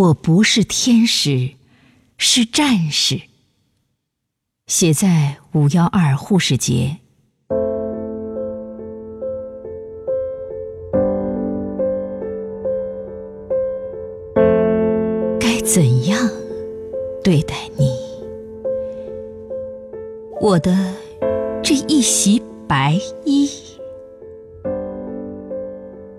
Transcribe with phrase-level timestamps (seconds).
[0.00, 1.50] 我不是天使，
[2.16, 3.20] 是战士。
[4.66, 6.96] 写在五幺二护士节。
[15.38, 16.30] 该怎样
[17.22, 17.94] 对待你？
[20.40, 20.94] 我的
[21.62, 23.50] 这一袭白衣，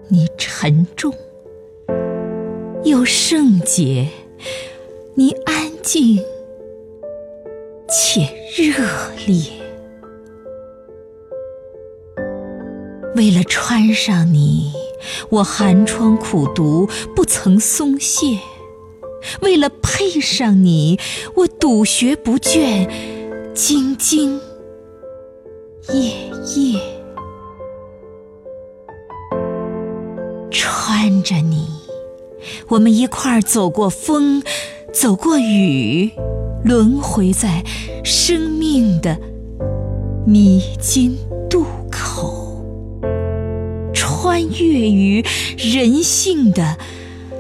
[0.07, 1.11] 你沉重
[3.01, 4.09] 又圣洁，
[5.15, 6.23] 你安静
[7.89, 8.21] 且
[8.55, 8.75] 热
[9.25, 9.41] 烈。
[13.15, 14.71] 为了穿上你，
[15.31, 18.37] 我寒窗苦读不曾松懈；
[19.41, 20.99] 为了配上你，
[21.33, 22.87] 我笃学不倦。
[23.55, 24.39] 兢兢
[25.91, 26.11] 业
[26.55, 26.79] 业，
[30.51, 31.67] 穿着你，
[32.69, 34.43] 我们一块儿走过风，
[34.93, 36.11] 走过雨，
[36.63, 37.63] 轮回在
[38.03, 39.17] 生命的
[40.25, 41.17] 弥津
[41.49, 42.63] 渡口，
[43.93, 45.23] 穿越于
[45.57, 46.77] 人性的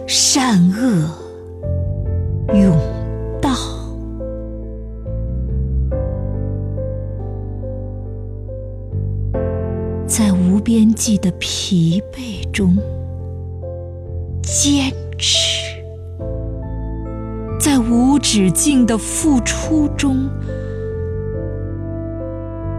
[0.07, 1.09] 善恶
[2.53, 3.01] 永。
[10.07, 12.75] 在无边际的疲惫中
[14.53, 15.81] 坚持，
[17.57, 20.29] 在无止境的付出中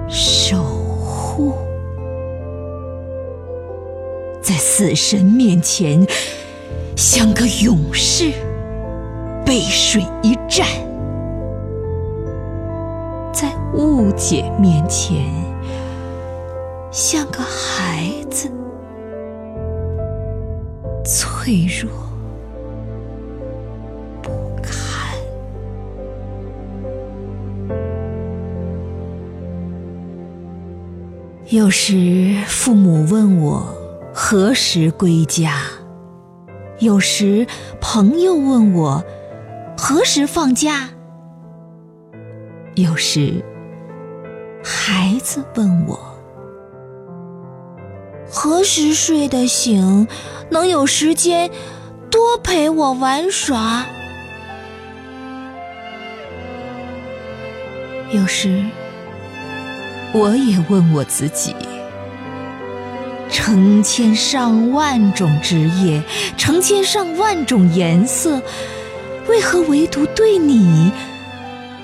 [0.06, 1.54] 守护，
[4.42, 6.06] 在死神面前
[6.94, 8.30] 像个勇士
[9.46, 10.68] 背水一战，
[13.32, 15.24] 在误解面前。
[16.90, 18.50] 像个孩子，
[21.04, 21.90] 脆弱
[24.22, 24.30] 不
[24.62, 24.72] 堪。
[31.48, 33.62] 有时父母问我
[34.14, 35.62] 何时归家，
[36.78, 37.46] 有时
[37.80, 39.04] 朋友问我
[39.76, 40.88] 何时放假，
[42.74, 43.44] 有时
[44.64, 46.11] 孩子问我。
[48.34, 50.08] 何时睡得醒，
[50.48, 51.50] 能有时间
[52.10, 53.84] 多陪我玩耍？
[58.10, 58.64] 有时，
[60.14, 61.54] 我也问我自己：
[63.30, 66.02] 成千上万种职业，
[66.38, 68.40] 成千上万种颜色，
[69.28, 70.90] 为何唯独对你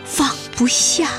[0.03, 1.11] 放不下？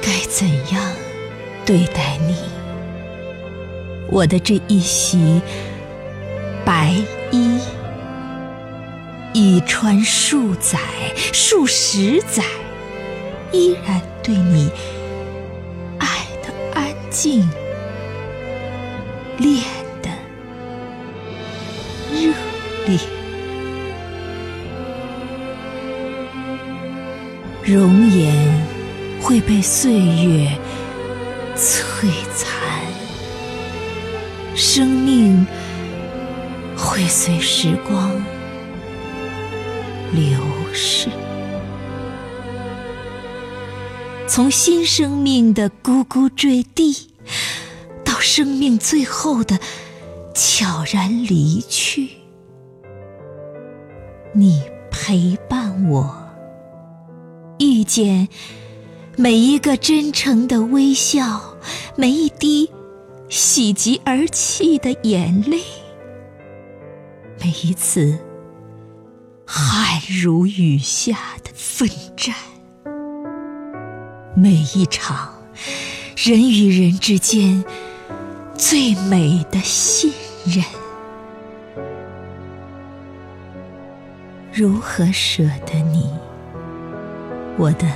[0.00, 0.80] 该怎样？
[1.66, 2.34] 对待你，
[4.08, 5.40] 我的这一袭
[6.64, 6.92] 白
[7.30, 7.60] 衣，
[9.32, 10.78] 已穿数载、
[11.32, 12.42] 数十载，
[13.52, 14.68] 依然对你
[15.98, 17.48] 爱的安静，
[19.38, 19.62] 恋
[20.02, 20.10] 的
[22.12, 22.32] 热
[22.86, 22.98] 烈，
[27.62, 28.34] 容颜
[29.22, 30.50] 会被岁月。
[31.60, 32.48] 摧残，
[34.56, 35.46] 生命
[36.74, 38.10] 会随时光
[40.14, 40.40] 流
[40.72, 41.10] 逝。
[44.26, 47.10] 从新生命的咕咕坠地，
[48.02, 49.58] 到生命最后的
[50.34, 52.08] 悄然离去，
[54.32, 56.16] 你陪伴我，
[57.58, 58.28] 遇见。
[59.20, 61.54] 每一个真诚的微笑，
[61.94, 62.70] 每一滴
[63.28, 65.60] 喜极而泣的眼泪，
[67.38, 68.18] 每一次
[69.44, 71.86] 汗如雨下的奋
[72.16, 72.34] 战，
[74.34, 75.34] 每一场
[76.16, 77.62] 人与人之间
[78.56, 80.10] 最美的信
[80.46, 80.64] 任，
[84.50, 86.08] 如何舍得你，
[87.58, 87.86] 我的？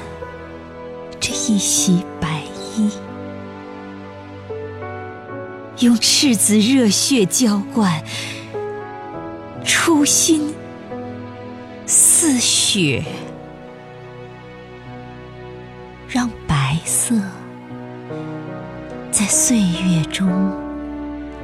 [1.47, 2.41] 一袭白
[2.75, 2.91] 衣，
[5.81, 8.03] 用赤子热血浇灌，
[9.63, 10.55] 初心
[11.85, 13.05] 似雪，
[16.09, 17.15] 让白色
[19.11, 20.51] 在岁月中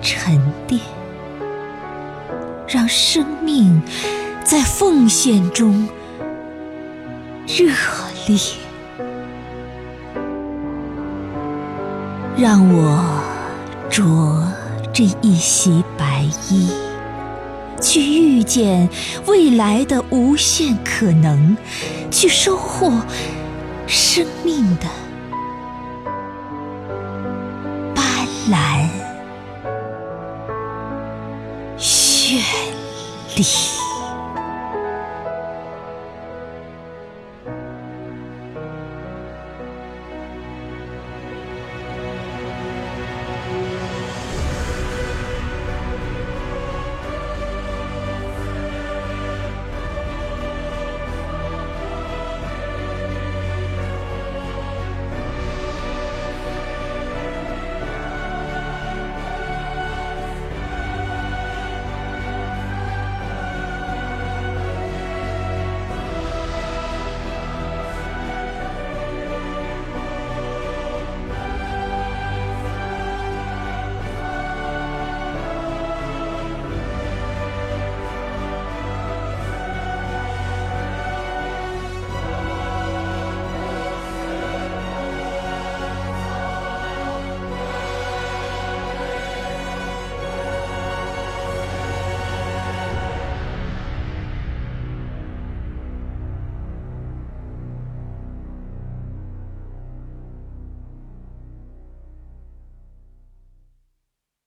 [0.01, 0.81] 沉淀，
[2.67, 3.83] 让生命
[4.43, 5.87] 在奉献中
[7.47, 7.67] 热
[8.27, 8.70] 烈。
[12.37, 13.23] 让我
[13.91, 14.03] 着
[14.93, 16.71] 这一袭白衣，
[17.83, 18.89] 去遇见
[19.27, 21.57] 未来的无限可能，
[22.11, 22.91] 去收获
[23.87, 24.87] 生命的
[27.95, 28.05] 斑
[28.49, 28.89] 斓
[31.79, 32.41] 绚
[33.37, 33.80] 丽。